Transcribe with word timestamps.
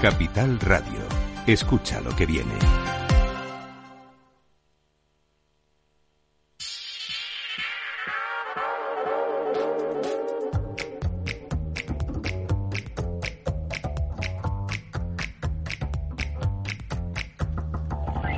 Capital 0.00 0.60
Radio. 0.60 1.00
Escucha 1.44 2.00
lo 2.00 2.14
que 2.14 2.24
viene. 2.24 2.54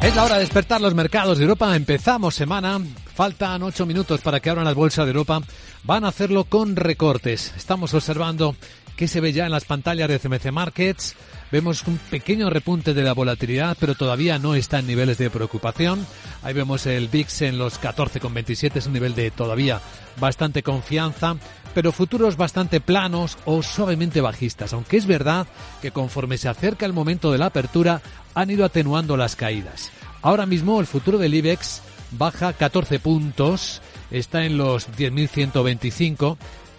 Es 0.01 0.17
la 0.17 0.25
hora 0.25 0.37
de 0.37 0.41
despertar 0.41 0.81
los 0.81 0.95
mercados 0.95 1.37
de 1.37 1.45
Europa. 1.45 1.77
Empezamos 1.77 2.35
semana. 2.35 2.81
Faltan 3.15 3.63
ocho 3.65 3.85
minutos 3.85 4.23
para 4.23 4.41
que 4.41 4.49
abran 4.49 4.65
las 4.65 4.75
bolsas 4.75 5.05
de 5.05 5.11
Europa. 5.11 5.43
Van 5.85 6.07
a 6.07 6.09
hacerlo 6.09 6.45
con 6.45 6.75
recortes. 6.75 7.53
Estamos 7.55 7.93
observando 7.93 8.57
que 8.97 9.09
se 9.09 9.21
ve 9.21 9.33
ya 9.33 9.47
en 9.47 9.53
las 9.53 9.65
pantallas 9.65 10.09
de 10.09 10.19
CMC 10.19 10.53
Markets. 10.53 11.15
Vemos 11.51 11.87
un 11.87 11.99
pequeño 11.99 12.49
repunte 12.51 12.95
de 12.95 13.03
la 13.03 13.13
volatilidad, 13.13 13.77
pero 13.81 13.95
todavía 13.95 14.39
no 14.39 14.55
está 14.55 14.79
en 14.79 14.87
niveles 14.87 15.19
de 15.19 15.31
preocupación. 15.31 16.07
Ahí 16.43 16.55
vemos 16.55 16.87
el 16.87 17.09
VIX 17.09 17.43
en 17.43 17.59
los 17.59 17.81
14,27, 17.81 18.77
es 18.77 18.87
un 18.87 18.93
nivel 18.93 19.15
de 19.15 19.31
todavía 19.31 19.81
bastante 20.19 20.63
confianza, 20.63 21.37
pero 21.75 21.93
futuros 21.93 22.37
bastante 22.37 22.81
planos 22.81 23.39
o 23.45 23.63
suavemente 23.63 24.21
bajistas, 24.21 24.73
aunque 24.73 24.97
es 24.97 25.07
verdad 25.07 25.47
que 25.83 25.91
conforme 25.91 26.39
se 26.39 26.49
acerca 26.49 26.87
el 26.87 26.93
momento 26.93 27.33
de 27.33 27.39
la 27.39 27.47
apertura 27.47 28.01
han 28.35 28.51
ido 28.51 28.65
atenuando 28.65 29.17
las 29.17 29.37
caídas. 29.37 29.91
Ahora 30.23 30.47
mismo 30.47 30.81
el 30.81 30.87
futuro 30.87 31.19
del 31.19 31.35
IBEX 31.35 31.83
baja 32.13 32.53
14 32.53 32.99
puntos, 32.99 33.81
está 34.11 34.45
en 34.45 34.59
los 34.59 34.89
10.125 34.91 36.37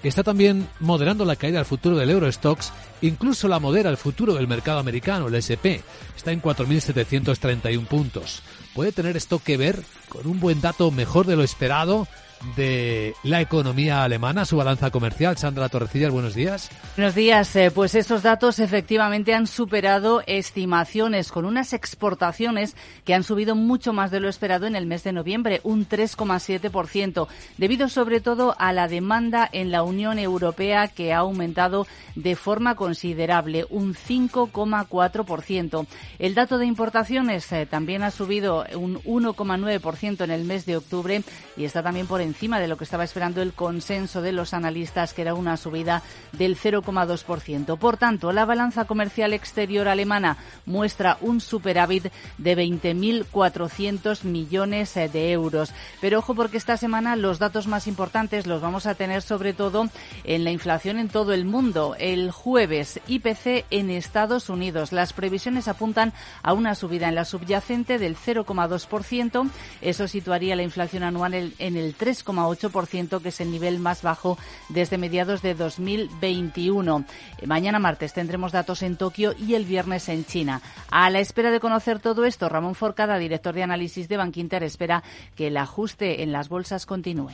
está 0.08 0.23
también 0.23 0.68
moderando 0.80 1.26
la 1.26 1.36
caída 1.36 1.58
del 1.58 1.66
futuro 1.66 1.96
del 1.96 2.09
Eurostox, 2.09 2.72
incluso 3.02 3.48
la 3.48 3.59
modera 3.59 3.89
el 3.89 3.98
futuro 3.98 4.34
del 4.34 4.48
mercado 4.48 4.80
americano, 4.80 5.28
el 5.28 5.36
SP, 5.36 5.84
está 6.16 6.31
en 6.31 6.42
4.731 6.42 7.86
puntos. 7.86 8.42
¿Puede 8.73 8.92
tener 8.92 9.17
esto 9.17 9.40
que 9.44 9.58
ver 9.58 9.84
con 10.09 10.28
un 10.28 10.40
buen 10.40 10.62
dato 10.62 10.92
mejor 10.92 11.25
de 11.28 11.36
lo 11.36 11.44
esperado 11.44 12.08
de 12.56 13.16
la 13.23 13.42
economía 13.42 14.03
alemana, 14.03 14.45
su 14.45 14.58
balanza 14.58 14.89
comercial. 14.89 15.38
Sandra 15.38 15.70
Torrecillas, 15.70 16.11
buenos 16.11 16.34
días. 16.34 16.70
Buenos 16.95 17.16
días. 17.16 17.56
Eh, 17.56 17.72
pues 17.72 17.95
esos 17.95 18.23
datos 18.23 18.59
efectivamente 18.59 19.34
han 19.34 19.47
superado 19.47 20.23
estimaciones 20.25 21.31
con 21.31 21.45
unas 21.45 21.73
exportaciones 21.73 22.75
que 23.06 23.14
han 23.14 23.23
subido 23.23 23.56
mucho 23.56 23.94
más 23.94 24.12
de 24.12 24.19
lo 24.19 24.28
esperado 24.28 24.66
en 24.66 24.75
el 24.75 24.86
mes 24.86 25.03
de 25.03 25.14
noviembre, 25.14 25.62
un 25.64 25.88
3,7%, 25.88 27.28
debido 27.58 27.89
sobre 27.89 28.22
todo 28.22 28.56
a 28.58 28.73
la 28.73 28.88
demanda 28.88 29.47
en 29.52 29.72
la 29.72 29.84
Unión 29.84 30.19
Europea 30.19 30.88
que 30.88 31.14
ha 31.14 31.19
aumentado 31.19 31.88
de 32.16 32.36
forma 32.36 32.75
considerable, 32.75 33.66
un 33.69 33.94
5,4%. 33.94 35.86
El 36.19 36.36
dato 36.36 36.58
de 36.58 36.66
importaciones 36.66 37.52
eh, 37.52 37.66
también 37.66 38.03
ha 38.03 38.12
subido 38.12 38.66
un 38.75 39.02
1,9% 39.03 40.23
en 40.23 40.31
el 40.31 40.44
mes 40.44 40.66
de 40.66 40.78
octubre 40.78 41.23
y 41.56 41.66
está 41.66 41.84
también 41.84 42.08
por 42.08 42.19
encima 42.19 42.31
encima 42.32 42.62
de 42.62 42.70
lo 42.70 42.78
que 42.78 42.86
estaba 42.86 43.04
esperando 43.04 43.42
el 43.42 43.52
consenso 43.52 44.22
de 44.22 44.32
los 44.32 44.54
analistas, 44.54 45.14
que 45.14 45.22
era 45.22 45.34
una 45.34 45.58
subida 45.58 46.02
del 46.32 46.58
0,2%. 46.58 47.78
Por 47.78 47.98
tanto, 47.98 48.32
la 48.32 48.46
balanza 48.46 48.86
comercial 48.86 49.34
exterior 49.34 49.90
alemana 49.90 50.38
muestra 50.66 51.18
un 51.20 51.42
superávit 51.42 52.08
de 52.38 52.58
20.400 52.58 54.24
millones 54.24 54.94
de 54.94 55.32
euros. 55.34 55.74
Pero 56.00 56.20
ojo 56.20 56.34
porque 56.34 56.56
esta 56.58 56.78
semana 56.78 57.18
los 57.18 57.38
datos 57.38 57.68
más 57.68 57.86
importantes 57.86 58.48
los 58.48 58.62
vamos 58.62 58.86
a 58.86 58.96
tener 58.96 59.22
sobre 59.22 59.52
todo 59.54 59.90
en 60.24 60.46
la 60.46 60.52
inflación 60.52 61.00
en 61.00 61.09
todo 61.09 61.34
el 61.34 61.44
mundo. 61.44 61.96
El 62.00 62.32
jueves, 62.32 63.02
IPC 63.08 63.66
en 63.72 63.90
Estados 63.90 64.50
Unidos. 64.50 64.94
Las 64.94 65.12
previsiones 65.12 65.68
apuntan 65.68 66.14
a 66.44 66.54
una 66.54 66.76
subida 66.76 67.09
en 67.09 67.16
la 67.16 67.25
subyacente 67.25 68.00
del 68.00 68.16
0,2%. 68.16 69.50
Eso 69.81 70.08
situaría 70.08 70.56
la 70.56 70.64
inflación 70.64 71.03
anual 71.03 71.34
en 71.34 71.75
el 71.75 71.94
3 71.94 72.21
3,8%, 72.24 73.22
que 73.22 73.30
es 73.30 73.42
el 73.42 73.52
nivel 73.52 73.80
más 73.80 74.02
bajo 74.02 74.38
desde 74.70 74.98
mediados 74.98 75.42
de 75.42 75.54
2021. 75.54 77.06
Mañana 77.46 77.80
martes 77.80 78.14
tendremos 78.14 78.52
datos 78.52 78.82
en 78.84 78.98
Tokio 78.98 79.34
y 79.38 79.56
el 79.56 79.66
viernes 79.66 80.09
en 80.09 80.26
China. 80.26 80.62
A 80.90 81.09
la 81.09 81.20
espera 81.20 81.52
de 81.52 81.59
conocer 81.59 82.00
todo 82.00 82.26
esto, 82.26 82.50
Ramón 82.50 82.76
Forcada, 82.76 83.18
director 83.18 83.56
de 83.56 83.64
análisis 83.64 84.08
de 84.08 84.18
Bankinter, 84.18 84.64
espera 84.64 85.04
que 85.36 85.48
el 85.48 85.58
ajuste 85.58 86.24
en 86.24 86.32
las 86.32 86.50
bolsas 86.50 86.86
continúe. 86.86 87.32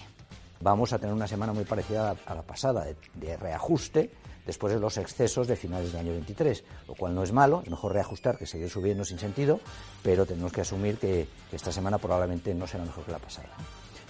Vamos 0.62 0.92
a 0.92 1.00
tener 1.00 1.14
una 1.14 1.28
semana 1.28 1.54
muy 1.54 1.66
parecida 1.66 2.16
a 2.26 2.36
la 2.36 2.42
pasada, 2.42 2.86
de, 3.14 3.38
reajuste 3.38 4.10
después 4.46 4.74
de 4.74 4.80
los 4.80 4.98
excesos 4.98 5.46
de 5.48 5.56
finales 5.56 5.92
del 5.92 6.02
año 6.02 6.14
23, 6.14 6.64
lo 6.88 6.96
cual 6.96 7.14
no 7.14 7.22
es 7.22 7.34
malo, 7.34 7.62
es 7.64 7.70
mejor 7.70 7.94
reajustar 7.94 8.38
que 8.38 8.46
seguir 8.46 8.70
subiendo 8.70 9.04
sin 9.04 9.20
sentido, 9.20 9.60
pero 10.02 10.26
tenemos 10.26 10.54
que 10.54 10.62
asumir 10.62 10.98
que 10.98 11.28
esta 11.52 11.72
semana 11.72 11.98
probablemente 11.98 12.56
no 12.56 12.66
será 12.66 12.86
mejor 12.86 13.04
que 13.04 13.12
la 13.12 13.20
pasada. 13.20 13.50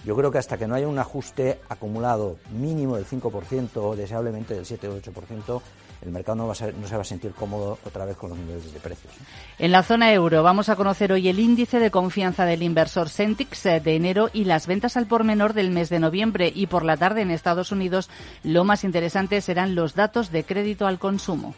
Yo 0.04 0.16
creo 0.16 0.30
que 0.30 0.38
hasta 0.38 0.56
que 0.56 0.66
no 0.66 0.74
haya 0.74 0.88
un 0.88 0.98
ajuste 0.98 1.60
acumulado 1.68 2.38
mínimo 2.52 2.96
del 2.96 3.06
5%, 3.06 3.94
deseablemente 3.94 4.54
del 4.54 4.64
7 4.64 4.88
o 4.88 5.00
8%, 5.00 5.60
el 6.02 6.12
mercado 6.12 6.36
no, 6.36 6.46
va 6.46 6.52
a 6.52 6.72
no 6.80 6.86
se 6.86 6.94
va 6.94 7.02
a 7.02 7.04
sentir 7.04 7.32
cómodo 7.32 7.78
otra 7.84 8.04
vez 8.04 8.16
con 8.16 8.30
los 8.30 8.38
niveles 8.38 8.72
de 8.72 8.78
precios. 8.78 9.12
En 9.58 9.72
la 9.72 9.82
zona 9.82 10.12
euro 10.12 10.42
vamos 10.42 10.68
a 10.68 10.76
conocer 10.76 11.12
hoy 11.12 11.28
el 11.28 11.40
índice 11.40 11.80
de 11.80 11.90
confianza 11.90 12.44
del 12.44 12.62
inversor 12.62 13.08
Centix 13.08 13.66
eh, 13.66 13.80
de 13.80 13.96
enero 13.96 14.30
y 14.32 14.44
las 14.44 14.66
ventas 14.68 14.96
al 14.96 15.06
por 15.06 15.24
menor 15.24 15.54
del 15.54 15.70
mes 15.70 15.88
de 15.88 15.98
noviembre. 15.98 16.52
Y 16.54 16.68
por 16.68 16.84
la 16.84 16.96
tarde 16.96 17.22
en 17.22 17.32
Estados 17.32 17.72
Unidos 17.72 18.08
lo 18.44 18.62
más 18.62 18.84
interesante 18.84 19.40
serán 19.40 19.74
los 19.74 19.94
datos 19.94 20.30
de 20.30 20.44
crédito 20.44 20.86
al 20.86 21.00
consumo. 21.00 21.54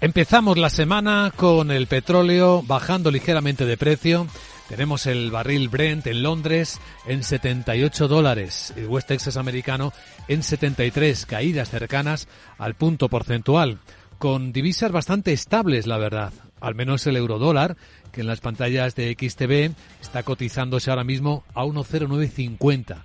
Empezamos 0.00 0.58
la 0.58 0.68
semana 0.68 1.32
con 1.36 1.70
el 1.70 1.86
petróleo 1.86 2.62
bajando 2.66 3.12
ligeramente 3.12 3.64
de 3.64 3.76
precio 3.76 4.26
tenemos 4.72 5.04
el 5.04 5.30
barril 5.30 5.68
Brent 5.68 6.06
en 6.06 6.22
Londres 6.22 6.80
en 7.06 7.22
78 7.22 8.08
dólares, 8.08 8.72
el 8.74 8.86
West 8.86 9.06
Texas 9.06 9.36
americano 9.36 9.92
en 10.28 10.42
73, 10.42 11.26
caídas 11.26 11.68
cercanas 11.68 12.26
al 12.56 12.74
punto 12.74 13.10
porcentual, 13.10 13.80
con 14.16 14.50
divisas 14.50 14.90
bastante 14.90 15.34
estables, 15.34 15.86
la 15.86 15.98
verdad. 15.98 16.32
Al 16.58 16.74
menos 16.74 17.06
el 17.06 17.18
eurodólar, 17.18 17.76
que 18.12 18.22
en 18.22 18.26
las 18.26 18.40
pantallas 18.40 18.94
de 18.94 19.12
XTB 19.12 19.76
está 20.00 20.22
cotizándose 20.22 20.88
ahora 20.88 21.04
mismo 21.04 21.44
a 21.52 21.64
1,0950. 21.64 23.02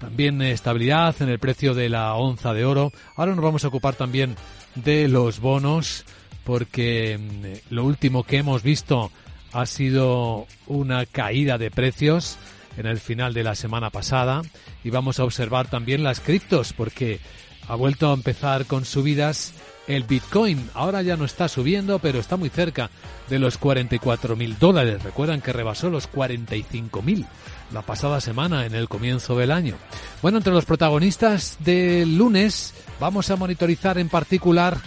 También 0.00 0.40
estabilidad 0.40 1.20
en 1.20 1.28
el 1.28 1.38
precio 1.38 1.74
de 1.74 1.90
la 1.90 2.14
onza 2.14 2.54
de 2.54 2.64
oro. 2.64 2.92
Ahora 3.14 3.34
nos 3.34 3.44
vamos 3.44 3.62
a 3.66 3.68
ocupar 3.68 3.94
también 3.94 4.36
de 4.74 5.06
los 5.06 5.40
bonos, 5.40 6.06
porque 6.44 7.18
mm, 7.18 7.74
lo 7.74 7.84
último 7.84 8.22
que 8.24 8.38
hemos 8.38 8.62
visto 8.62 9.12
ha 9.52 9.66
sido 9.66 10.46
una 10.66 11.06
caída 11.06 11.58
de 11.58 11.70
precios 11.70 12.38
en 12.76 12.86
el 12.86 12.98
final 12.98 13.34
de 13.34 13.44
la 13.44 13.54
semana 13.54 13.90
pasada 13.90 14.42
y 14.84 14.90
vamos 14.90 15.18
a 15.18 15.24
observar 15.24 15.68
también 15.68 16.02
las 16.02 16.20
criptos 16.20 16.72
porque 16.72 17.20
ha 17.68 17.74
vuelto 17.74 18.10
a 18.10 18.14
empezar 18.14 18.66
con 18.66 18.84
subidas 18.84 19.52
el 19.86 20.04
Bitcoin. 20.04 20.70
Ahora 20.74 21.02
ya 21.02 21.16
no 21.16 21.24
está 21.24 21.48
subiendo, 21.48 21.98
pero 21.98 22.20
está 22.20 22.36
muy 22.36 22.48
cerca 22.48 22.90
de 23.28 23.38
los 23.38 23.58
44 23.58 24.36
mil 24.36 24.58
dólares. 24.58 25.02
Recuerdan 25.02 25.40
que 25.40 25.52
rebasó 25.52 25.90
los 25.90 26.06
45 26.06 27.02
mil 27.02 27.26
la 27.72 27.82
pasada 27.82 28.20
semana 28.20 28.66
en 28.66 28.74
el 28.74 28.88
comienzo 28.88 29.36
del 29.36 29.50
año. 29.50 29.76
Bueno, 30.22 30.38
entre 30.38 30.52
los 30.52 30.64
protagonistas 30.64 31.58
del 31.60 32.16
lunes 32.16 32.74
vamos 32.98 33.30
a 33.30 33.36
monitorizar 33.36 33.98
en 33.98 34.08
particular 34.08 34.78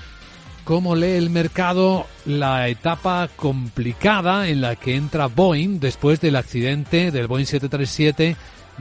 cómo 0.63 0.95
lee 0.95 1.11
el 1.11 1.29
mercado 1.29 2.07
la 2.25 2.67
etapa 2.67 3.29
complicada 3.35 4.47
en 4.47 4.61
la 4.61 4.75
que 4.75 4.95
entra 4.95 5.27
Boeing 5.27 5.79
después 5.79 6.21
del 6.21 6.35
accidente 6.35 7.11
del 7.11 7.27
Boeing 7.27 7.45
737 7.45 8.35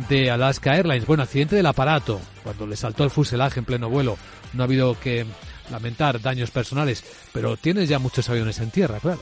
de 0.08 0.30
Alaska 0.30 0.76
Airlines. 0.76 1.06
Bueno, 1.06 1.22
accidente 1.22 1.56
del 1.56 1.66
aparato, 1.66 2.20
cuando 2.42 2.66
le 2.66 2.76
saltó 2.76 3.04
el 3.04 3.10
fuselaje 3.10 3.60
en 3.60 3.66
pleno 3.66 3.88
vuelo. 3.88 4.16
No 4.52 4.62
ha 4.62 4.66
habido 4.66 4.98
que 4.98 5.26
lamentar 5.70 6.20
daños 6.20 6.50
personales, 6.50 7.04
pero 7.32 7.56
tienes 7.56 7.88
ya 7.88 7.98
muchos 7.98 8.28
aviones 8.28 8.58
en 8.60 8.70
tierra, 8.70 9.00
claro. 9.00 9.20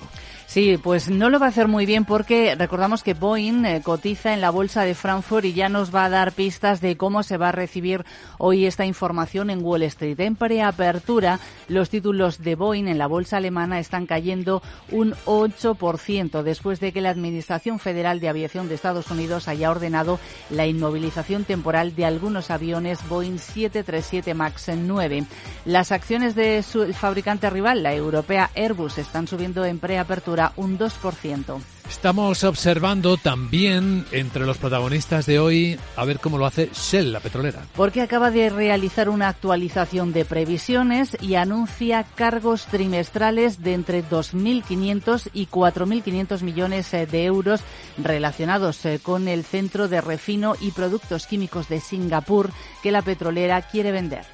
Sí, 0.50 0.78
pues 0.82 1.08
no 1.08 1.30
lo 1.30 1.38
va 1.38 1.46
a 1.46 1.50
hacer 1.50 1.68
muy 1.68 1.86
bien 1.86 2.04
porque 2.04 2.56
recordamos 2.56 3.04
que 3.04 3.14
Boeing 3.14 3.64
eh, 3.64 3.82
cotiza 3.84 4.34
en 4.34 4.40
la 4.40 4.50
bolsa 4.50 4.82
de 4.82 4.96
Frankfurt 4.96 5.44
y 5.44 5.52
ya 5.52 5.68
nos 5.68 5.94
va 5.94 6.06
a 6.06 6.08
dar 6.08 6.32
pistas 6.32 6.80
de 6.80 6.96
cómo 6.96 7.22
se 7.22 7.36
va 7.36 7.50
a 7.50 7.52
recibir 7.52 8.04
hoy 8.36 8.66
esta 8.66 8.84
información 8.84 9.50
en 9.50 9.64
Wall 9.64 9.84
Street. 9.84 10.18
En 10.18 10.34
preapertura, 10.34 11.38
los 11.68 11.88
títulos 11.88 12.42
de 12.42 12.56
Boeing 12.56 12.88
en 12.88 12.98
la 12.98 13.06
bolsa 13.06 13.36
alemana 13.36 13.78
están 13.78 14.06
cayendo 14.06 14.60
un 14.90 15.14
8% 15.24 16.42
después 16.42 16.80
de 16.80 16.90
que 16.90 17.00
la 17.00 17.10
Administración 17.10 17.78
Federal 17.78 18.18
de 18.18 18.28
Aviación 18.28 18.68
de 18.68 18.74
Estados 18.74 19.08
Unidos 19.12 19.46
haya 19.46 19.70
ordenado 19.70 20.18
la 20.50 20.66
inmovilización 20.66 21.44
temporal 21.44 21.94
de 21.94 22.06
algunos 22.06 22.50
aviones 22.50 23.08
Boeing 23.08 23.38
737 23.38 24.34
MAX 24.34 24.66
9. 24.76 25.26
Las 25.64 25.92
acciones 25.92 26.34
de 26.34 26.64
su 26.64 26.92
fabricante 26.92 27.48
rival, 27.50 27.84
la 27.84 27.94
europea 27.94 28.50
Airbus, 28.56 28.98
están 28.98 29.28
subiendo 29.28 29.64
en 29.64 29.78
preapertura 29.78 30.39
mejora 30.40 30.52
un 30.56 30.78
2%. 30.78 31.60
Estamos 31.88 32.44
observando 32.44 33.16
también 33.16 34.06
entre 34.12 34.46
los 34.46 34.58
protagonistas 34.58 35.26
de 35.26 35.40
hoy 35.40 35.78
a 35.96 36.04
ver 36.04 36.20
cómo 36.20 36.38
lo 36.38 36.46
hace 36.46 36.70
Shell, 36.72 37.12
la 37.12 37.18
petrolera. 37.18 37.62
Porque 37.74 38.00
acaba 38.00 38.30
de 38.30 38.48
realizar 38.48 39.08
una 39.08 39.28
actualización 39.28 40.12
de 40.12 40.24
previsiones 40.24 41.16
y 41.20 41.34
anuncia 41.34 42.04
cargos 42.14 42.66
trimestrales 42.66 43.64
de 43.64 43.74
entre 43.74 44.04
2.500 44.04 45.30
y 45.32 45.46
4.500 45.46 46.42
millones 46.42 46.94
eh, 46.94 47.06
de 47.06 47.24
euros 47.24 47.60
relacionados 47.98 48.86
eh, 48.86 49.00
con 49.02 49.26
el 49.26 49.42
centro 49.42 49.88
de 49.88 50.00
refino 50.00 50.54
y 50.60 50.70
productos 50.70 51.26
químicos 51.26 51.68
de 51.68 51.80
Singapur 51.80 52.50
que 52.84 52.92
la 52.92 53.02
petrolera 53.02 53.62
quiere 53.62 53.90
vender. 53.90 54.24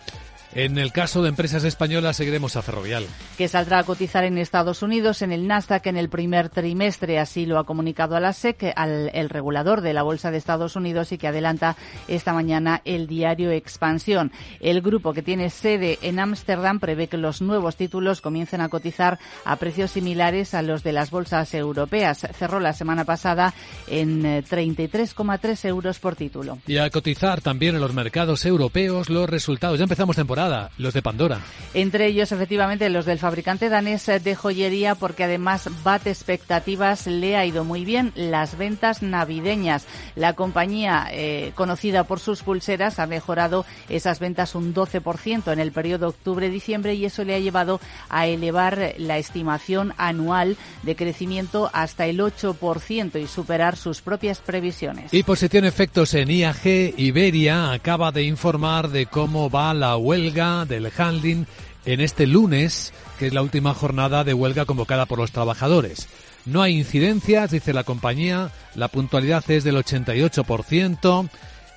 En 0.54 0.78
el 0.78 0.92
caso 0.92 1.22
de 1.22 1.28
empresas 1.28 1.64
españolas 1.64 2.16
seguiremos 2.16 2.56
a 2.56 2.62
Ferrovial. 2.62 3.06
Que 3.36 3.48
saldrá 3.48 3.80
a 3.80 3.84
cotizar 3.84 4.24
en 4.24 4.38
Estados 4.38 4.82
Unidos 4.82 5.22
en 5.22 5.32
el 5.32 5.46
Nasdaq 5.46 5.86
en 5.86 5.96
el 5.96 6.08
primer 6.08 6.48
trimestre, 6.48 7.18
así 7.18 7.46
lo 7.46 7.58
ha 7.58 7.64
comunicado 7.64 8.16
a 8.16 8.20
la 8.20 8.32
SEC, 8.32 8.72
al, 8.74 9.10
el 9.12 9.28
regulador 9.28 9.80
de 9.80 9.92
la 9.92 10.02
Bolsa 10.02 10.30
de 10.30 10.38
Estados 10.38 10.76
Unidos 10.76 11.12
y 11.12 11.18
que 11.18 11.28
adelanta 11.28 11.76
esta 12.08 12.32
mañana 12.32 12.80
el 12.84 13.06
diario 13.06 13.50
Expansión. 13.50 14.32
El 14.60 14.80
grupo 14.80 15.12
que 15.12 15.22
tiene 15.22 15.50
sede 15.50 15.98
en 16.02 16.18
Ámsterdam 16.18 16.80
prevé 16.80 17.08
que 17.08 17.16
los 17.16 17.42
nuevos 17.42 17.76
títulos 17.76 18.20
comiencen 18.20 18.60
a 18.60 18.68
cotizar 18.68 19.18
a 19.44 19.56
precios 19.56 19.90
similares 19.90 20.54
a 20.54 20.62
los 20.62 20.82
de 20.82 20.92
las 20.92 21.10
bolsas 21.10 21.52
europeas. 21.54 22.26
Cerró 22.32 22.60
la 22.60 22.72
semana 22.72 23.04
pasada 23.04 23.52
en 23.88 24.22
33,3 24.22 25.64
eh, 25.64 25.68
euros 25.68 25.98
por 25.98 26.16
título. 26.16 26.58
Y 26.66 26.78
a 26.78 26.88
cotizar 26.90 27.40
también 27.40 27.74
en 27.74 27.80
los 27.80 27.92
mercados 27.92 28.44
europeos 28.46 29.10
los 29.10 29.28
resultados. 29.28 29.78
Ya 29.78 29.84
empezamos 29.84 30.16
temporada 30.16 30.35
los 30.78 30.92
de 30.92 31.02
Pandora. 31.02 31.40
Entre 31.72 32.06
ellos, 32.06 32.30
efectivamente, 32.32 32.88
los 32.90 33.06
del 33.06 33.18
fabricante 33.18 33.68
danés 33.68 34.06
de 34.06 34.34
joyería, 34.34 34.94
porque 34.94 35.24
además 35.24 35.68
bate 35.82 36.10
expectativas, 36.10 37.06
le 37.06 37.36
ha 37.36 37.44
ido 37.46 37.64
muy 37.64 37.84
bien 37.84 38.12
las 38.14 38.56
ventas 38.56 39.02
navideñas. 39.02 39.86
La 40.14 40.34
compañía, 40.34 41.08
eh, 41.10 41.52
conocida 41.54 42.04
por 42.04 42.20
sus 42.20 42.42
pulseras, 42.42 42.98
ha 42.98 43.06
mejorado 43.06 43.64
esas 43.88 44.18
ventas 44.20 44.54
un 44.54 44.74
12% 44.74 45.52
en 45.52 45.58
el 45.58 45.72
periodo 45.72 46.08
octubre-diciembre 46.08 46.94
y 46.94 47.04
eso 47.04 47.24
le 47.24 47.34
ha 47.34 47.38
llevado 47.38 47.80
a 48.08 48.26
elevar 48.26 48.94
la 48.98 49.18
estimación 49.18 49.94
anual 49.96 50.56
de 50.82 50.96
crecimiento 50.96 51.70
hasta 51.72 52.06
el 52.06 52.20
8% 52.20 53.20
y 53.20 53.26
superar 53.26 53.76
sus 53.76 54.02
propias 54.02 54.40
previsiones. 54.40 55.12
Y 55.12 55.22
por 55.22 55.38
si 55.38 55.48
tiene 55.48 55.68
efectos 55.68 56.14
en 56.14 56.30
IAG, 56.30 56.94
Iberia 56.96 57.72
acaba 57.72 58.12
de 58.12 58.24
informar 58.24 58.88
de 58.88 59.06
cómo 59.06 59.50
va 59.50 59.74
la 59.74 59.96
huelga 60.26 60.64
del 60.64 60.90
handling 60.96 61.46
en 61.84 62.00
este 62.00 62.26
lunes, 62.26 62.92
que 63.18 63.28
es 63.28 63.32
la 63.32 63.42
última 63.42 63.74
jornada 63.74 64.24
de 64.24 64.34
huelga 64.34 64.64
convocada 64.64 65.06
por 65.06 65.18
los 65.18 65.30
trabajadores. 65.30 66.08
No 66.46 66.62
hay 66.62 66.76
incidencias, 66.76 67.52
dice 67.52 67.72
la 67.72 67.84
compañía, 67.84 68.50
la 68.74 68.88
puntualidad 68.88 69.48
es 69.48 69.62
del 69.62 69.76
88%, 69.76 71.28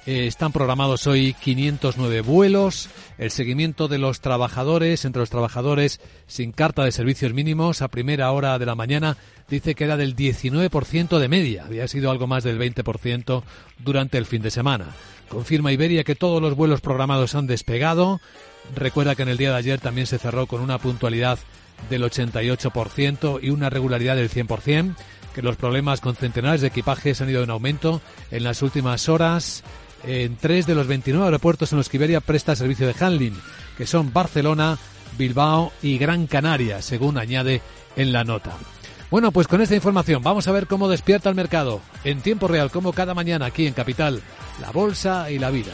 eh, 0.05 0.27
están 0.27 0.51
programados 0.51 1.07
hoy 1.07 1.33
509 1.33 2.21
vuelos, 2.21 2.89
el 3.17 3.31
seguimiento 3.31 3.87
de 3.87 3.97
los 3.97 4.21
trabajadores, 4.21 5.05
entre 5.05 5.21
los 5.21 5.29
trabajadores 5.29 5.99
sin 6.27 6.51
carta 6.51 6.83
de 6.83 6.91
servicios 6.91 7.33
mínimos 7.33 7.81
a 7.81 7.87
primera 7.87 8.31
hora 8.31 8.57
de 8.59 8.65
la 8.65 8.75
mañana, 8.75 9.17
dice 9.49 9.75
que 9.75 9.83
era 9.83 9.97
del 9.97 10.15
19% 10.15 11.19
de 11.19 11.27
media, 11.27 11.65
había 11.65 11.87
sido 11.87 12.11
algo 12.11 12.27
más 12.27 12.43
del 12.43 12.59
20% 12.59 13.43
durante 13.79 14.17
el 14.17 14.25
fin 14.25 14.41
de 14.41 14.51
semana. 14.51 14.87
Confirma 15.27 15.71
Iberia 15.71 16.03
que 16.03 16.15
todos 16.15 16.41
los 16.41 16.55
vuelos 16.55 16.81
programados 16.81 17.35
han 17.35 17.45
despegado, 17.45 18.19
Recuerda 18.75 19.15
que 19.15 19.23
en 19.23 19.29
el 19.29 19.37
día 19.37 19.51
de 19.51 19.57
ayer 19.57 19.79
también 19.79 20.07
se 20.07 20.19
cerró 20.19 20.47
con 20.47 20.61
una 20.61 20.77
puntualidad 20.77 21.39
del 21.89 22.03
88% 22.03 23.39
y 23.41 23.49
una 23.49 23.69
regularidad 23.69 24.15
del 24.15 24.29
100%, 24.29 24.95
que 25.33 25.41
los 25.41 25.55
problemas 25.55 26.01
con 26.01 26.15
centenares 26.15 26.61
de 26.61 26.67
equipajes 26.67 27.21
han 27.21 27.29
ido 27.29 27.43
en 27.43 27.49
aumento 27.49 28.01
en 28.31 28.43
las 28.43 28.61
últimas 28.61 29.09
horas 29.09 29.63
en 30.03 30.37
tres 30.37 30.65
de 30.65 30.75
los 30.75 30.87
29 30.87 31.25
aeropuertos 31.25 31.71
en 31.71 31.77
los 31.77 31.89
que 31.89 31.97
Iberia 31.97 32.21
presta 32.21 32.55
servicio 32.55 32.87
de 32.87 32.95
handling, 32.99 33.39
que 33.77 33.85
son 33.85 34.13
Barcelona, 34.13 34.77
Bilbao 35.17 35.71
y 35.81 35.97
Gran 35.97 36.27
Canaria, 36.27 36.81
según 36.81 37.17
añade 37.17 37.61
en 37.95 38.11
la 38.11 38.23
nota. 38.23 38.51
Bueno, 39.11 39.31
pues 39.31 39.47
con 39.47 39.61
esta 39.61 39.75
información 39.75 40.21
vamos 40.21 40.47
a 40.47 40.51
ver 40.51 40.67
cómo 40.67 40.87
despierta 40.87 41.29
el 41.29 41.35
mercado 41.35 41.81
en 42.03 42.21
tiempo 42.21 42.47
real, 42.47 42.69
como 42.69 42.93
cada 42.93 43.13
mañana 43.13 43.47
aquí 43.47 43.65
en 43.65 43.73
Capital, 43.73 44.21
la 44.61 44.71
bolsa 44.71 45.31
y 45.31 45.39
la 45.39 45.49
vida. 45.49 45.73